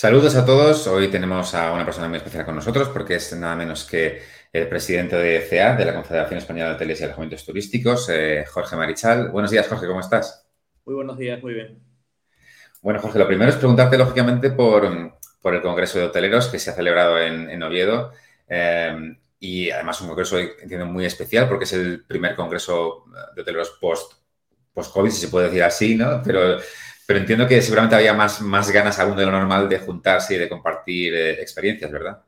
[0.00, 0.86] Saludos a todos.
[0.86, 4.66] Hoy tenemos a una persona muy especial con nosotros porque es nada menos que el
[4.66, 9.28] presidente de CEA, de la Confederación Española de Hoteles y Alojamientos Turísticos, eh, Jorge Marichal.
[9.28, 10.48] Buenos días, Jorge, ¿cómo estás?
[10.86, 11.82] Muy buenos días, muy bien.
[12.80, 16.72] Bueno, Jorge, lo primero es preguntarte, lógicamente, por, el Congreso de Hoteleros que se ha
[16.72, 18.12] celebrado en, Oviedo.
[18.48, 23.04] Eh, y además un congreso, entiendo, muy especial porque es el primer congreso
[23.34, 24.14] de hoteleros post,
[24.72, 26.22] post-COVID, si se puede decir así, ¿no?
[26.24, 26.56] Pero
[27.10, 30.38] pero entiendo que seguramente había más, más ganas aún de lo normal de juntarse y
[30.38, 32.22] de compartir eh, experiencias, ¿verdad?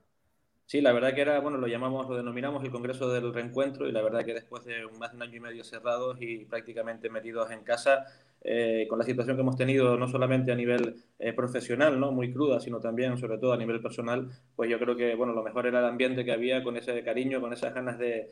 [0.67, 3.93] Sí, la verdad que era, bueno, lo llamamos, lo denominamos el Congreso del Reencuentro y
[3.93, 7.51] la verdad que después de más de un año y medio cerrados y prácticamente metidos
[7.51, 8.07] en casa,
[8.45, 12.11] eh, con la situación que hemos tenido no solamente a nivel eh, profesional, ¿no?
[12.11, 15.45] Muy cruda, sino también, sobre todo a nivel personal, pues yo creo que, bueno, lo
[15.45, 18.29] mejor era el ambiente que había con ese cariño, con esas ganas de,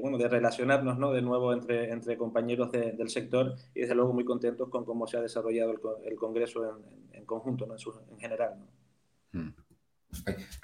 [0.00, 1.12] bueno, de relacionarnos, ¿no?
[1.12, 5.18] De nuevo entre, entre compañeros del sector y desde luego muy contentos con cómo se
[5.18, 5.72] ha desarrollado
[6.04, 6.80] el, Congreso
[7.12, 7.74] en, conjunto, ¿no?
[7.74, 9.40] en, general, ¿no?
[9.40, 9.54] Mm.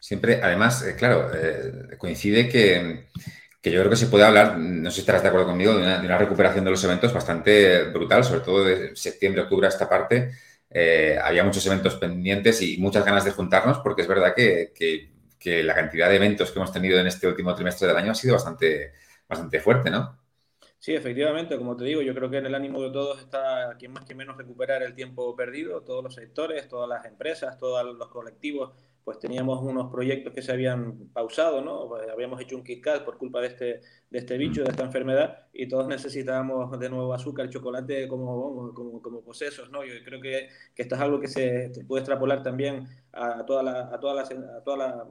[0.00, 1.30] Siempre, además, eh, claro,
[1.98, 3.08] coincide que
[3.60, 5.82] que yo creo que se puede hablar, no sé si estarás de acuerdo conmigo, de
[5.82, 10.30] una, recuperación de los eventos bastante brutal, sobre todo de septiembre, octubre a esta parte.
[10.70, 15.12] Eh, había muchos eventos pendientes y muchas ganas de juntarnos porque es verdad que, que,
[15.62, 18.34] la cantidad de eventos que hemos tenido en este último trimestre del año ha sido
[18.34, 18.92] bastante,
[19.26, 20.18] bastante fuerte, ¿no?
[20.78, 23.92] Sí, efectivamente, como te digo, yo creo que en el ánimo de todos está, quien
[23.92, 28.08] más que menos, recuperar el tiempo perdido, todos los sectores, todas las empresas, todos los
[28.08, 28.72] colectivos
[29.08, 31.88] pues teníamos unos proyectos que se habían pausado, ¿no?
[32.12, 35.66] Habíamos hecho un KitKat por culpa de este, de este bicho, de esta enfermedad, y
[35.66, 39.82] todos necesitábamos de nuevo azúcar, chocolate como, como, como posesos, ¿no?
[39.82, 43.88] Yo creo que, que, esto es algo que se puede extrapolar también a toda la,
[43.90, 44.22] a toda la,
[44.58, 45.06] a toda la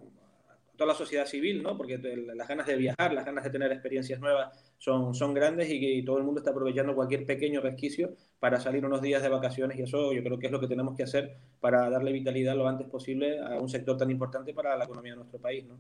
[0.78, 1.76] toda la sociedad civil, ¿no?
[1.76, 5.80] Porque las ganas de viajar, las ganas de tener experiencias nuevas son, son grandes y,
[5.80, 9.78] que, todo el mundo está aprovechando cualquier pequeño resquicio para salir unos días de vacaciones
[9.78, 12.68] y eso yo creo que es lo que tenemos que hacer para darle vitalidad lo
[12.68, 15.80] antes posible a un sector tan importante para la economía de nuestro país, ¿no?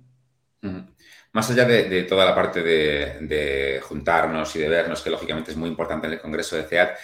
[1.31, 5.69] Más allá de, toda la parte de, juntarnos y de vernos, que lógicamente es muy
[5.69, 6.97] importante en el Congreso de CEAT,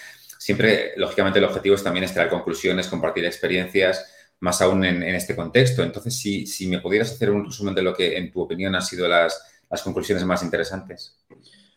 [0.44, 5.84] siempre, lógicamente, el objetivo es también extraer conclusiones, compartir experiencias, más aún en, este contexto.
[5.84, 8.82] Entonces, si, si, me pudieras hacer un resumen de lo que, en tu opinión, han
[8.82, 11.18] sido las, las conclusiones más interesantes.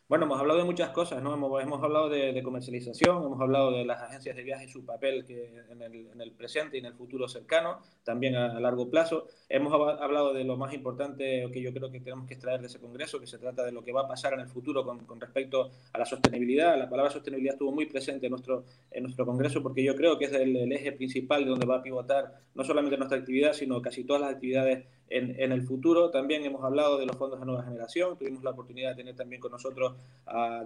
[0.09, 1.35] Bueno, hemos hablado de muchas cosas, ¿no?
[1.35, 5.25] Hemos, hemos hablado de, comercialización, hemos hablado de las agencias de viaje y su papel
[5.25, 9.27] que en, el, en el presente y en el futuro cercano, también a, largo plazo.
[9.49, 12.79] Hemos hablado de lo más importante que yo creo que tenemos que extraer de ese
[12.79, 15.21] congreso, que se trata de lo que va a pasar en el futuro con, con
[15.21, 16.79] respecto a la sostenibilidad.
[16.79, 18.63] La palabra sostenibilidad estuvo muy presente en nuestro,
[18.93, 21.79] en nuestro congreso porque yo creo que es el, el eje principal de donde va
[21.79, 26.11] a pivotar no solamente nuestra actividad, sino casi todas las actividades en, el futuro.
[26.11, 28.17] También hemos hablado de los fondos de nueva generación.
[28.19, 29.95] Tuvimos la oportunidad de tener también con nosotros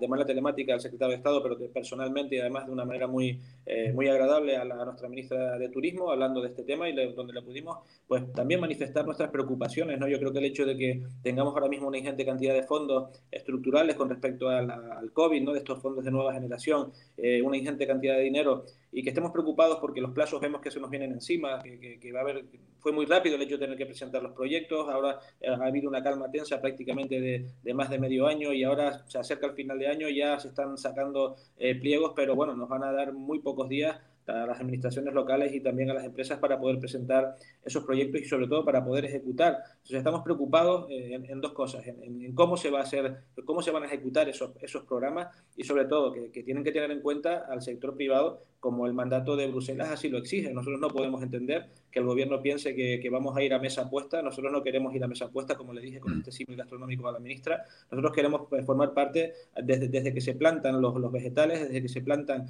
[0.00, 3.38] de manera telemática al secretario de Estado, pero personalmente y además de una manera muy,
[3.66, 7.32] eh, muy agradable a, la, nuestra ministra de Turismo, hablando de este tema y donde
[7.32, 9.98] le pudimos pues, también manifestar nuestras preocupaciones.
[9.98, 10.08] ¿no?
[10.08, 13.10] Yo creo que el hecho de que tengamos ahora mismo una ingente cantidad de fondos
[13.30, 15.52] estructurales con respecto al COVID, ¿no?
[15.52, 19.30] de estos fondos de nueva generación, eh, una ingente cantidad de dinero y que estemos
[19.30, 22.44] preocupados porque los plazos vemos que se nos vienen encima, que, va a haber,
[22.80, 25.88] fue muy rápido el hecho de tener que presentar los proyectos, ahora eh, ha habido
[25.88, 29.78] una calma tensa prácticamente de, más de medio año y ahora se acerca el final
[29.78, 33.40] de año, ya se están sacando eh, pliegos, pero bueno, nos van a dar muy
[33.40, 33.96] pocos días
[34.30, 38.24] a las administraciones locales y también a las empresas para poder presentar esos proyectos y
[38.24, 39.58] sobre todo para poder ejecutar.
[39.72, 43.70] Entonces estamos preocupados eh, en, dos cosas, en, cómo se va a hacer, cómo se
[43.70, 47.46] van a ejecutar esos, esos programas y sobre todo que, tienen que tener en cuenta
[47.48, 50.52] al sector privado como el mandato de Bruselas así lo exige.
[50.52, 54.22] Nosotros no podemos entender que el gobierno piense que, vamos a ir a mesa puesta.
[54.22, 57.12] Nosotros no queremos ir a mesa puesta, como le dije con este símbolo gastronómico a
[57.12, 57.64] la ministra.
[57.90, 59.32] Nosotros queremos pues, formar parte
[59.62, 62.48] desde, desde que se plantan los, los vegetales, desde que se plantan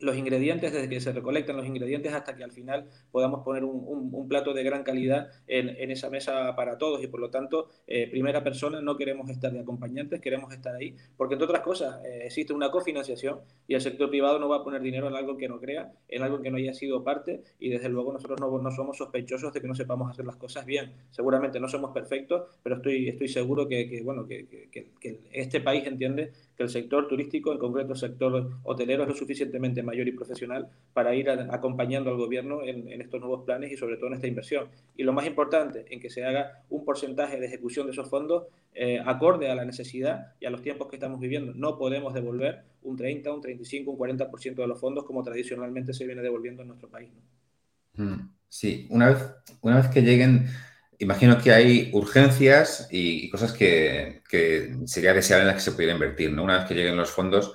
[0.00, 4.28] los ingredientes, desde que se recolectan los ingredientes hasta que al final podamos poner un,
[4.28, 8.42] plato de gran calidad en, esa mesa para todos y por lo tanto, eh, primera
[8.42, 12.52] persona, no queremos estar de acompañantes, queremos estar ahí, porque entre otras cosas eh, existe
[12.52, 15.60] una cofinanciación y el sector privado no va a poner dinero en algo que no
[15.60, 19.52] crea, en algo que no haya sido parte y desde luego nosotros no, somos sospechosos
[19.52, 20.92] de que no sepamos hacer las cosas bien.
[21.10, 24.88] Seguramente no somos perfectos, pero estoy, estoy seguro que, bueno, que
[25.32, 29.82] este país entiende que el sector turístico, en concreto el sector hotelero, es lo suficientemente
[29.82, 34.08] mayor y profesional para ir acompañando al gobierno en, estos nuevos planes y sobre todo
[34.08, 34.68] en esta inversión.
[34.96, 38.44] Y lo más importante, en que se haga un porcentaje de ejecución de esos fondos
[38.74, 41.52] eh, acorde a la necesidad y a los tiempos que estamos viviendo.
[41.54, 46.06] No podemos devolver un 30, un 35, un 40% de los fondos como tradicionalmente se
[46.06, 47.10] viene devolviendo en nuestro país.
[47.96, 49.18] Mm, sí, una vez,
[49.62, 50.46] una vez que lleguen
[50.98, 54.22] imagino que hay urgencias y, cosas que,
[54.86, 56.32] sería deseable en las que se pudiera invertir.
[56.32, 56.42] ¿no?
[56.42, 57.54] Una vez que lleguen los fondos,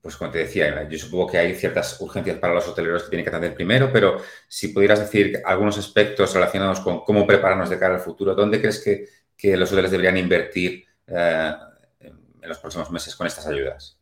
[0.00, 3.24] pues como te decía, yo supongo que hay ciertas urgencias para los hoteleros que tienen
[3.24, 7.94] que atender primero, pero si pudieras decir algunos aspectos relacionados con cómo prepararnos de cara
[7.94, 11.52] al futuro, ¿dónde crees que, los hoteles deberían invertir eh,
[12.00, 13.98] en los próximos meses con estas ayudas?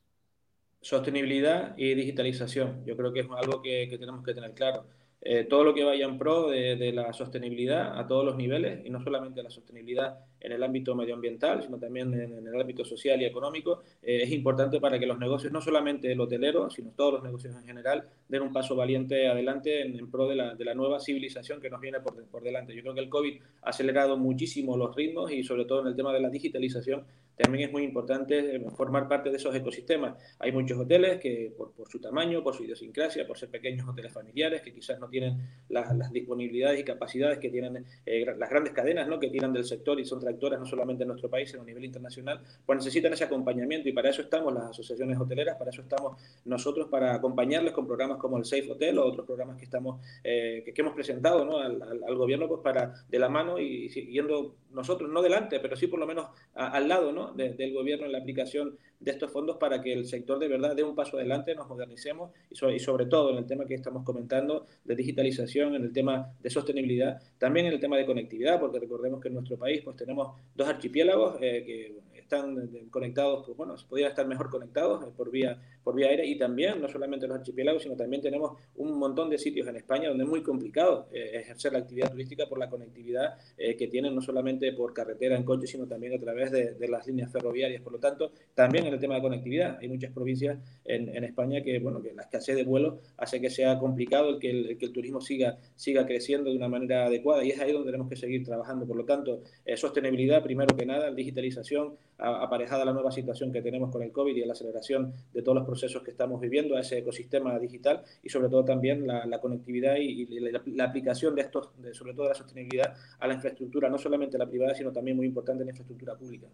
[0.80, 2.84] Sostenibilidad y digitalización.
[2.86, 4.86] Yo creo que es algo que tenemos que tener claro.
[5.28, 8.90] Eh, todo lo que vaya en pro de, la sostenibilidad a todos los niveles y
[8.90, 13.24] no solamente la sostenibilidad en el ámbito medioambiental, sino también en, el ámbito social y
[13.24, 17.22] económico, eh, es importante para que los negocios, no solamente el hotelero, sino todos los
[17.22, 21.00] negocios en general, den un paso valiente adelante en, pro de la, de la, nueva
[21.00, 22.74] civilización que nos viene por, por delante.
[22.74, 25.96] Yo creo que el COVID ha acelerado muchísimo los ritmos y sobre todo en el
[25.96, 27.04] tema de la digitalización
[27.36, 30.16] también es muy importante eh, formar parte de esos ecosistemas.
[30.38, 34.62] Hay muchos hoteles que por, su tamaño, por su idiosincrasia, por ser pequeños hoteles familiares,
[34.62, 35.36] que quizás no tienen
[35.68, 39.20] las, disponibilidades y capacidades que tienen eh, las grandes cadenas ¿no?
[39.20, 41.84] que tiran del sector y son tractoras no solamente en nuestro país, sino a nivel
[41.84, 46.20] internacional, pues necesitan ese acompañamiento y para eso estamos las asociaciones hoteleras, para eso estamos
[46.44, 50.64] nosotros, para acompañarles con programas como el Safe Hotel o otros programas que, estamos, eh,
[50.64, 51.58] que, hemos presentado ¿no?
[51.58, 55.86] al, al, gobierno pues para de la mano y siguiendo nosotros, no delante, pero sí
[55.86, 57.32] por lo menos al lado ¿no?
[57.32, 60.82] del gobierno en la aplicación de estos fondos para que el sector de verdad dé
[60.82, 64.04] un paso adelante, nos modernicemos y sobre, y sobre todo en el tema que estamos
[64.04, 68.78] comentando de digitalización, en el tema de sostenibilidad, también en el tema de conectividad, porque
[68.78, 73.76] recordemos que en nuestro país pues tenemos dos archipiélagos eh, que están conectados, pues bueno,
[73.88, 77.38] podrían estar mejor conectados eh, por vía, por vía aérea y también, no solamente los
[77.38, 81.30] archipiélagos, sino también tenemos un montón de sitios en España donde es muy complicado eh,
[81.34, 85.44] ejercer la actividad turística por la conectividad eh, que tienen no solamente por carretera en
[85.44, 87.82] coche, sino también a través de, las líneas ferroviarias.
[87.82, 91.78] Por lo tanto, también en el tema de conectividad, hay muchas provincias en, España que,
[91.78, 94.92] bueno, que la escasez de vuelos hace que sea complicado el que el, que el
[94.92, 98.44] turismo siga, siga creciendo de una manera adecuada y es ahí donde tenemos que seguir
[98.44, 98.86] trabajando.
[98.86, 99.42] Por lo tanto,
[99.76, 104.44] sostenibilidad, primero que nada, digitalización, aparejada la nueva situación que tenemos con el COVID y
[104.44, 108.48] la aceleración de todos los procesos que estamos viviendo a ese ecosistema digital y sobre
[108.48, 113.26] todo también la, conectividad y, la, aplicación de estos, sobre todo de la sostenibilidad a
[113.26, 116.46] la infraestructura, no solamente la privada, sino también muy importante en la infraestructura pública.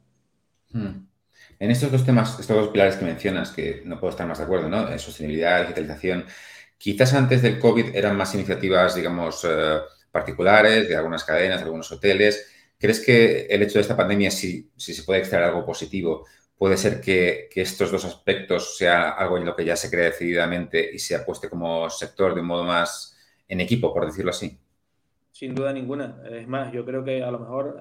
[0.73, 1.07] Hmm.
[1.59, 4.45] En estos dos temas, estos dos pilares que mencionas, que no puedo estar más de
[4.45, 4.99] acuerdo, ¿no?
[4.99, 6.25] Sostenibilidad, digitalización,
[6.77, 9.79] quizás antes del COVID eran más iniciativas, digamos, eh,
[10.11, 12.53] particulares, de algunas cadenas, de algunos hoteles,
[12.83, 16.27] ¿Crees que el hecho de esta pandemia, si, si se puede extraer algo positivo,
[16.59, 20.93] puede ser que, estos dos aspectos sea algo en lo que ya se cree decididamente
[20.93, 23.17] y se apueste como sector de un modo más
[23.47, 24.59] en equipo, por decirlo así?
[25.31, 26.25] Sin duda ninguna.
[26.29, 27.81] Es más, yo creo que a lo mejor,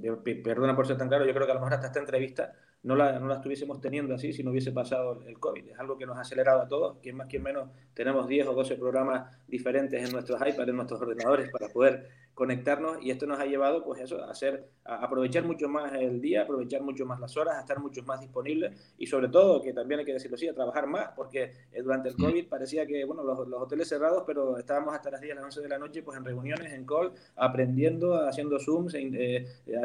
[0.00, 2.52] eh, perdona por ser tan claro, yo creo que a lo mejor hasta esta entrevista
[2.86, 5.70] no la, no la estuviésemos teniendo así si no hubiese pasado el COVID.
[5.70, 6.98] Es algo que nos ha acelerado a todos.
[7.02, 11.00] Quien más, quien menos, tenemos 10 o 12 programas diferentes en nuestros iPads, en nuestros
[11.00, 15.42] ordenadores para poder conectarnos y esto nos ha llevado pues eso, a, hacer, a aprovechar
[15.44, 19.06] mucho más el día, aprovechar mucho más las horas, a estar mucho más disponibles y
[19.06, 22.16] sobre todo, que también hay que decirlo así, a trabajar más, porque eh, durante el.
[22.16, 25.62] COVID parecía que, bueno, los, los, hoteles cerrados, pero estábamos hasta las 10, las 11
[25.62, 29.80] de la noche pues en reuniones, en call, aprendiendo, haciendo Zooms, eh, eh,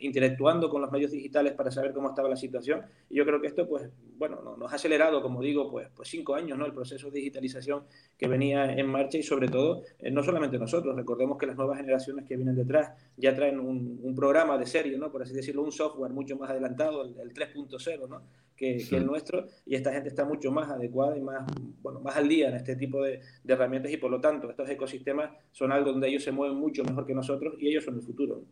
[0.00, 3.46] interactuando con los medios digitales para saber cómo estaba la situación y yo creo que
[3.46, 6.66] esto pues, bueno, nos ha acelerado, como digo, pues, pues cinco años, ¿no?
[6.66, 7.84] El proceso de digitalización
[8.18, 11.93] que venía en marcha y sobre todo, no solamente nosotros, recordemos que las nuevas generaciones
[12.26, 15.10] que vienen detrás ya traen un, programa de serie, ¿no?
[15.10, 18.22] por así decirlo, un software mucho más adelantado, el, 3.0, ¿no?
[18.56, 21.44] Que, el nuestro, y esta gente está mucho más adecuada y más,
[21.82, 25.30] bueno, más al día en este tipo de, herramientas y por lo tanto estos ecosistemas
[25.50, 28.44] son algo donde ellos se mueven mucho mejor que nosotros y ellos son el futuro.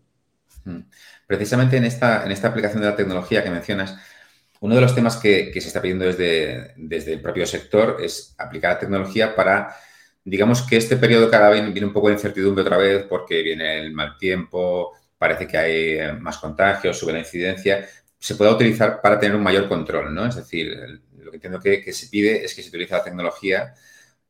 [1.26, 3.96] Precisamente en esta, en esta aplicación de la tecnología que mencionas,
[4.60, 8.34] uno de los temas que, que se está pidiendo desde, desde el propio sector es
[8.38, 9.74] aplicar la tecnología para
[10.24, 13.80] digamos que este periodo cada vez viene un poco de incertidumbre otra vez porque viene
[13.80, 17.88] el mal tiempo, parece que hay eh, más contagios, sube la incidencia,
[18.18, 20.26] se pueda utilizar para tener un mayor control, ¿no?
[20.26, 20.76] Es decir,
[21.16, 23.74] lo que entiendo que, se pide es que se utilice la tecnología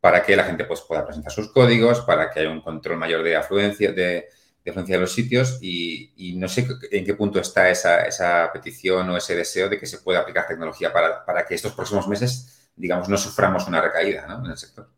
[0.01, 3.23] para que la gente pues, pueda presentar sus códigos, para que haya un control mayor
[3.23, 4.29] de afluencia de,
[4.65, 9.69] de los sitios y, no sé en qué punto está esa, petición o ese deseo
[9.69, 13.67] de que se pueda aplicar tecnología para, para que estos próximos meses, digamos, no suframos
[13.67, 14.92] una recaída en el sector.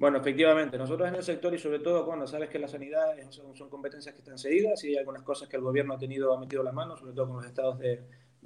[0.00, 3.68] Bueno, efectivamente, nosotros en el sector y sobre todo cuando sabes que la sanidad son,
[3.68, 6.62] competencias que están cedidas y hay algunas cosas que el gobierno ha tenido, ha metido
[6.62, 8.00] la mano, sobre todo con los estados de,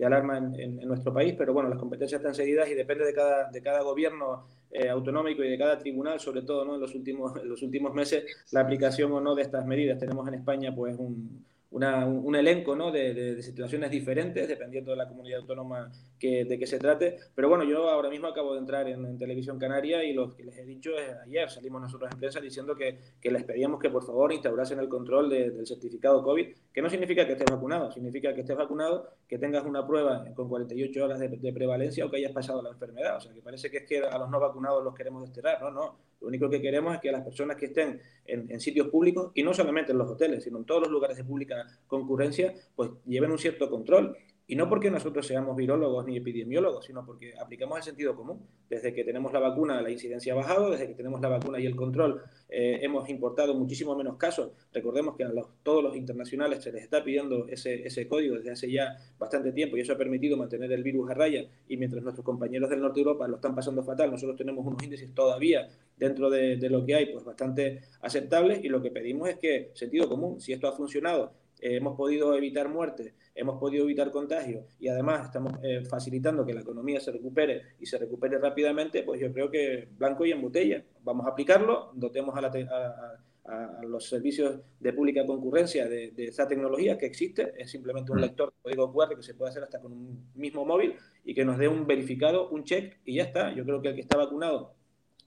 [0.05, 3.63] alarma en, nuestro país, pero bueno, las competencias están cedidas y depende de cada, de
[3.63, 6.75] cada gobierno eh, autonómico y de cada tribunal, sobre todo ¿no?
[6.75, 10.01] en, los últimos, los últimos meses, la aplicación o no de estas medidas.
[10.01, 12.93] Tenemos en España pues un, un elenco ¿no?
[12.93, 15.91] de, situaciones diferentes, dependiendo de la comunidad autónoma
[16.25, 17.19] que, de que se trate.
[17.35, 20.57] Pero bueno, yo ahora mismo acabo de entrar en, Televisión Canaria y lo que les
[20.57, 24.79] he dicho ayer, salimos nosotros en prensa diciendo que, les pedíamos que por favor instaurasen
[24.79, 29.11] el control del certificado COVID, que no significa que estés vacunado, significa que estés vacunado,
[29.29, 33.19] que tengas una prueba con 48 horas de, prevalencia o que hayas pasado la enfermedad.
[33.19, 35.61] O sea, que parece que es que a los no vacunados los queremos desterrar.
[35.61, 35.99] No, no.
[36.23, 39.53] Lo único que queremos es que las personas que estén en, sitios públicos, y no
[39.53, 43.39] solamente en los hoteles, sino en todos los lugares de pública concurrencia, pues lleven un
[43.39, 44.17] cierto control.
[44.47, 48.47] Y no porque nosotros seamos virólogos ni epidemiólogos, sino porque aplicamos el sentido común.
[48.69, 51.65] Desde que tenemos la vacuna, la incidencia ha bajado, desde que tenemos la vacuna y
[51.65, 52.21] el control,
[52.51, 54.53] eh, hemos importado muchísimo menos casos.
[54.73, 55.31] Recordemos que a
[55.63, 59.79] todos los internacionales se les está pidiendo ese, ese, código desde hace ya bastante tiempo
[59.79, 61.47] y eso ha permitido mantener el virus a raya.
[61.67, 64.83] Y mientras nuestros compañeros del norte de Europa lo están pasando fatal, nosotros tenemos unos
[64.83, 68.63] índices todavía dentro de, de lo que hay, pues bastante aceptables.
[68.63, 71.33] Y lo que pedimos es que, sentido común, si esto ha funcionado
[71.65, 76.53] eh, hemos podido evitar muertes, hemos podido evitar contagios y además estamos eh, facilitando que
[76.53, 80.43] la economía se recupere y se recupere rápidamente, pues yo creo que blanco y en
[80.43, 80.85] botella.
[81.03, 87.55] Vamos a aplicarlo, dotemos a, los servicios de pública concurrencia de, esa tecnología que existe,
[87.57, 88.23] es simplemente un mm.
[88.23, 91.47] lector de código QR que se puede hacer hasta con un mismo móvil y que
[91.47, 93.55] nos dé un verificado, un check y ya está.
[93.55, 94.75] Yo creo que el que está vacunado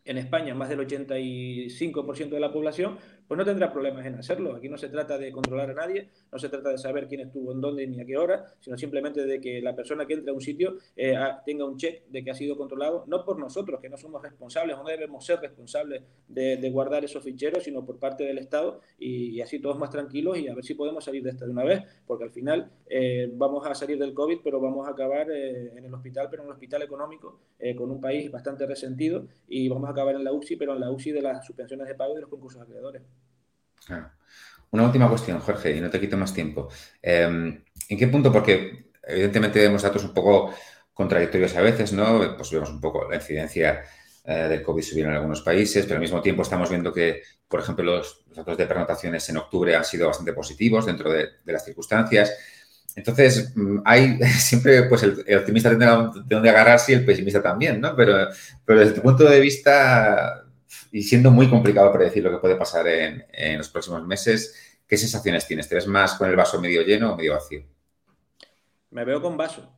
[0.08, 4.56] en España, más del 85% de la población, pues no tendrá problemas en hacerlo.
[4.56, 7.52] Aquí no se trata de controlar a nadie, no se trata de saber quién estuvo
[7.52, 10.36] en dónde ni a qué hora, sino simplemente de que la persona que entra a
[10.36, 11.16] un sitio eh,
[11.46, 14.78] tenga un check de que ha sido controlado, no por nosotros, que no somos responsables
[14.78, 19.40] o no debemos ser responsables de, guardar esos ficheros, sino por parte del Estado y,
[19.42, 21.82] así todos más tranquilos y a ver si podemos salir de esta de una vez,
[22.06, 25.86] porque al final eh, vamos a salir del COVID, pero vamos a acabar eh, en
[25.86, 27.40] el hospital, pero en un hospital económico,
[27.76, 30.92] con un país bastante resentido y vamos a acabar en la UCI, pero en la
[30.92, 33.02] UCI de las suspensiones de pago y de los concursos acreedores.
[34.72, 36.70] Una última cuestión, Jorge, y no te quito más tiempo.
[37.02, 38.32] Em, ¿En qué punto?
[38.32, 40.54] Porque evidentemente vemos datos un poco
[40.94, 42.36] contradictorios a veces, ¿no?
[42.36, 43.84] Pues vemos un poco la incidencia
[44.26, 47.62] eh, del COVID subir en algunos países, pero al mismo tiempo estamos viendo que, por
[47.62, 52.36] ejemplo, los, datos de pernotaciones en octubre han sido bastante positivos dentro de, las circunstancias.
[52.96, 57.80] Entonces, mm, hay siempre, pues el, optimista tendrá de dónde agarrarse y el pesimista también,
[57.80, 57.96] ¿no?
[57.96, 58.28] Pero,
[58.66, 60.47] pero desde tu punto de vista,
[60.92, 65.48] y siendo muy complicado predecir lo que puede pasar en, los próximos meses, ¿qué sensaciones
[65.48, 65.68] tienes?
[65.68, 67.64] ¿Te ves más con el vaso medio lleno o medio vacío?
[68.92, 69.74] Me veo con vaso.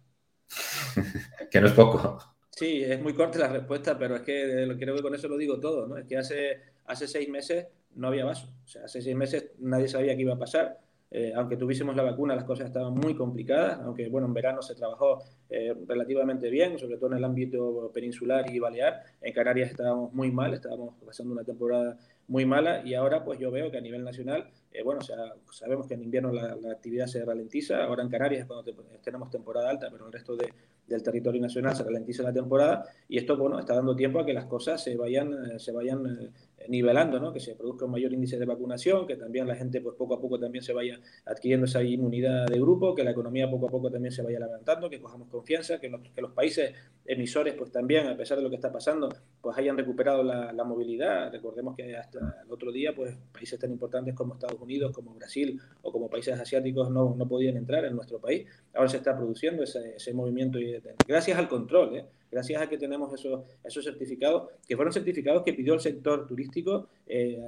[1.51, 2.19] que no es poco.
[2.51, 5.59] Sí, es muy corta la respuesta, pero es que creo que con eso lo digo
[5.59, 5.97] todo, ¿no?
[5.97, 8.53] Es que hace, hace seis meses no había vaso.
[8.65, 10.79] O sea, hace seis meses nadie sabía qué iba a pasar.
[11.11, 14.75] Eh, aunque tuviésemos la vacuna, las cosas estaban muy complicadas, aunque bueno, en verano se
[14.75, 19.01] trabajó eh, relativamente bien, sobre todo en el ámbito peninsular y balear.
[19.21, 21.97] En Canarias estábamos muy mal, estábamos pasando una temporada
[22.27, 25.17] muy mala y ahora pues yo veo que a nivel nacional, eh, bueno, o sea,
[25.51, 29.89] sabemos que en invierno la, actividad se ralentiza, ahora en Canarias cuando tenemos temporada alta,
[29.91, 33.95] pero el resto del territorio nacional se ralentiza la temporada y esto, bueno, está dando
[33.95, 36.31] tiempo a que las cosas se vayan, se vayan
[36.67, 37.31] nivelando, ¿no?
[37.31, 40.21] que se produzca un mayor índice de vacunación, que también la gente pues poco a
[40.21, 43.89] poco también se vaya adquiriendo esa inmunidad de grupo, que la economía poco a poco
[43.89, 46.73] también se vaya levantando, que cojamos confianza, que los, países
[47.05, 49.09] emisores pues también, a pesar de lo que está pasando,
[49.41, 51.31] pues hayan recuperado la, movilidad.
[51.31, 55.59] Recordemos que hasta el otro día pues países tan importantes como Estados Unidos, como Brasil
[55.81, 58.45] o como países asiáticos no, no podían entrar en nuestro país.
[58.73, 60.59] Ahora se está produciendo ese movimiento
[61.07, 62.05] gracias al control, ¿eh?
[62.31, 66.87] Gracias a que tenemos esos, esos certificados, que fueron certificados que pidió el sector turístico
[67.07, 67.39] eh,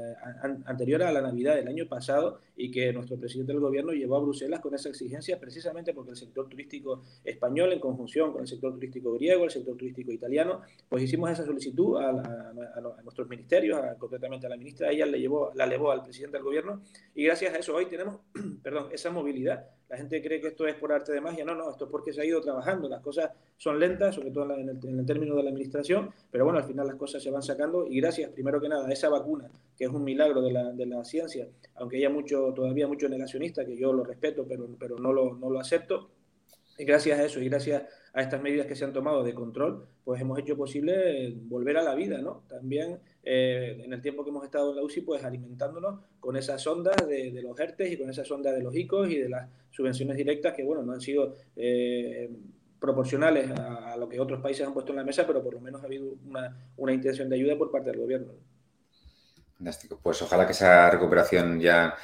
[0.65, 4.19] anterior a la Navidad del año pasado y que nuestro presidente del gobierno llevó a
[4.19, 8.73] Bruselas con esa exigencia precisamente porque el sector turístico español, en conjunción con el sector
[8.73, 12.11] turístico griego, el sector turístico italiano, pues hicimos esa solicitud a,
[13.03, 16.81] nuestros ministerios, concretamente a la ministra, ella le llevó, la elevó al presidente del gobierno
[17.15, 18.21] y gracias a eso hoy tenemos,
[18.63, 21.43] perdón, esa movilidad la gente cree que esto es por arte de magia.
[21.43, 22.87] No, no, esto es porque se ha ido trabajando.
[22.87, 26.65] Las cosas son lentas, sobre todo en el, término de la administración, pero bueno, al
[26.65, 29.83] final las cosas se van sacando y gracias, primero que nada, a esa vacuna, que
[29.83, 31.45] es un milagro de la, de la ciencia,
[31.75, 35.49] aunque haya mucho, todavía mucho negacionista, que yo lo respeto, pero, pero no, lo, no
[35.49, 36.09] lo acepto.
[36.77, 37.83] Y gracias a eso y gracias
[38.13, 41.83] a estas medidas que se han tomado de control, pues hemos hecho posible volver a
[41.83, 42.43] la vida, ¿no?
[42.47, 46.65] También eh, en el tiempo que hemos estado en la UCI, pues alimentándonos con esas
[46.65, 50.17] ondas de, los ERTES y con esas ondas de los ICOs y de las subvenciones
[50.17, 52.31] directas que, bueno, no han sido eh,
[52.79, 55.83] proporcionales a, lo que otros países han puesto en la mesa, pero por lo menos
[55.83, 58.33] ha habido una, intención de ayuda por parte del gobierno.
[59.57, 59.99] Fantástico.
[60.01, 61.95] Pues ojalá que esa recuperación ya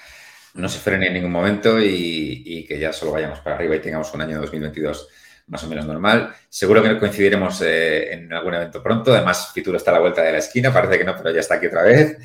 [0.54, 3.82] no se frene en ningún momento y, y que ya solo vayamos para arriba y
[3.82, 5.10] tengamos un año 2022
[5.48, 6.34] más o menos normal.
[6.50, 9.14] Seguro que coincidiremos eh, en algún evento pronto.
[9.14, 11.56] Además, Fitur está a la vuelta de la esquina, parece que no, pero ya está
[11.56, 12.18] aquí otra vez.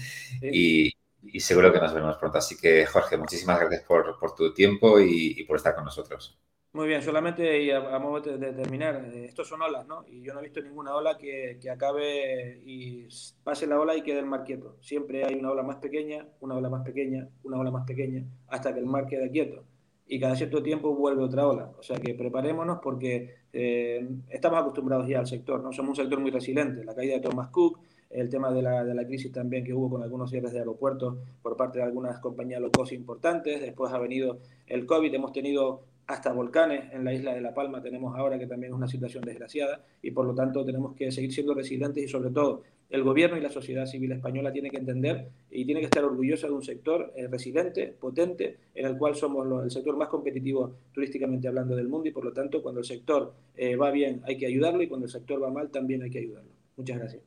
[0.42, 2.38] Y, y, seguro que nos vemos pronto.
[2.38, 6.38] Así que, Jorge, muchísimas gracias por, tu tiempo y, por estar con nosotros.
[6.72, 10.06] Muy bien, solamente y a, modo de, terminar, eh, estos son olas, ¿no?
[10.08, 13.06] Y yo no he visto ninguna ola que, acabe y
[13.44, 14.78] pase la ola y quede el mar quieto.
[14.80, 18.72] Siempre hay una ola más pequeña, una ola más pequeña, una ola más pequeña, hasta
[18.72, 19.64] que el mar quede quieto.
[20.12, 21.72] Y cada cierto tiempo vuelve otra ola.
[21.78, 25.72] O sea que preparémonos porque eh, estamos acostumbrados ya al sector, ¿no?
[25.72, 26.84] Somos un sector muy resiliente.
[26.84, 27.78] La caída de Thomas Cook,
[28.10, 31.16] el tema de la, de la, crisis también que hubo con algunos cierres de aeropuertos
[31.40, 35.80] por parte de algunas compañías low cost importantes, después ha venido el COVID, hemos tenido
[36.12, 39.24] hasta volcanes en la isla de La Palma tenemos ahora que también es una situación
[39.24, 43.38] desgraciada y por lo tanto tenemos que seguir siendo resilientes y sobre todo el gobierno
[43.38, 46.62] y la sociedad civil española tienen que entender y tiene que estar orgullosa de un
[46.62, 51.88] sector eh, resiliente, potente, en el cual somos el sector más competitivo turísticamente hablando del
[51.88, 54.88] mundo y por lo tanto cuando el sector eh, va bien hay que ayudarlo y
[54.88, 56.50] cuando el sector va mal también hay que ayudarlo.
[56.76, 57.22] Muchas gracias.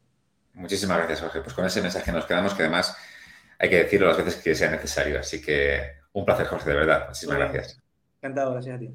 [0.53, 1.41] Muchísimas gracias, Jorge.
[1.41, 2.95] Pues con ese mensaje nos quedamos, que además
[3.57, 5.19] hay que decirlo las veces que sea necesario.
[5.19, 5.79] Así que
[6.13, 7.07] un placer, Jorge, de verdad.
[7.07, 7.84] Muchísimas gracias.
[8.25, 8.91] Encantado, gracias a ti.